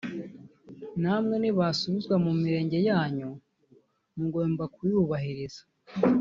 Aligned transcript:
namwe 1.01 1.35
nimwasubizwa 1.37 2.15
mu 2.25 2.31
Mirenge 2.41 2.77
yanyu 2.89 3.29
mugomba 4.17 4.63
kuyubahiriza 4.75 5.61